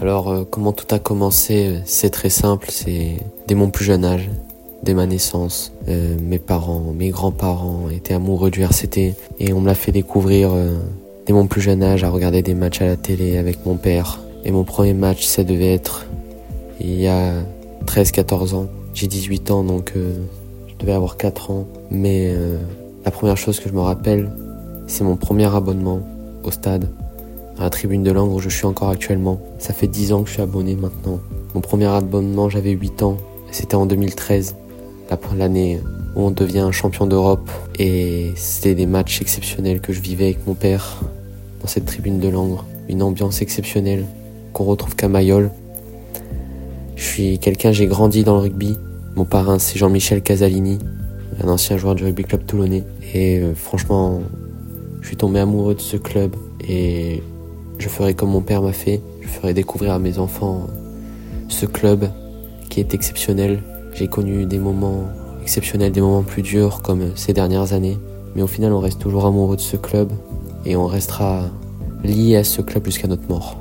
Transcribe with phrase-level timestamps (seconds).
[0.00, 3.16] Alors, euh, comment tout a commencé C'est très simple, c'est
[3.48, 4.30] dès mon plus jeune âge,
[4.84, 5.72] dès ma naissance.
[5.88, 10.50] Euh, mes parents, mes grands-parents étaient amoureux du RCT et on me l'a fait découvrir
[10.52, 10.76] euh,
[11.26, 14.20] dès mon plus jeune âge à regarder des matchs à la télé avec mon père.
[14.44, 16.06] Et mon premier match, ça devait être
[16.78, 17.32] il y a
[17.86, 18.66] 13-14 ans.
[18.94, 21.66] J'ai 18 ans, donc je devais avoir 4 ans.
[21.90, 22.32] Mais
[23.04, 24.30] la première chose que je me rappelle,
[24.86, 26.00] c'est mon premier abonnement
[26.44, 26.88] au stade
[27.58, 29.40] à la tribune de Langres où je suis encore actuellement.
[29.58, 31.20] Ça fait 10 ans que je suis abonné maintenant.
[31.54, 33.16] Mon premier abonnement, j'avais 8 ans.
[33.50, 34.54] C'était en 2013,
[35.36, 35.80] l'année
[36.14, 37.50] où on devient champion d'Europe.
[37.78, 41.00] Et c'était des matchs exceptionnels que je vivais avec mon père
[41.60, 42.64] dans cette tribune de Langres.
[42.88, 44.04] Une ambiance exceptionnelle
[44.52, 45.50] qu'on retrouve qu'à Mayol.
[46.96, 48.76] Je suis quelqu'un, j'ai grandi dans le rugby.
[49.16, 50.78] Mon parrain, c'est Jean-Michel Casalini,
[51.42, 52.84] un ancien joueur du rugby club toulonnais.
[53.14, 54.20] Et euh, franchement,
[55.00, 56.36] je suis tombé amoureux de ce club
[56.68, 57.22] et
[57.78, 59.00] je ferai comme mon père m'a fait.
[59.20, 60.66] Je ferai découvrir à mes enfants
[61.48, 62.10] ce club
[62.68, 63.62] qui est exceptionnel.
[63.94, 65.04] J'ai connu des moments
[65.42, 67.98] exceptionnels, des moments plus durs comme ces dernières années.
[68.34, 70.10] Mais au final, on reste toujours amoureux de ce club
[70.64, 71.44] et on restera
[72.04, 73.56] lié à ce club jusqu'à notre mort.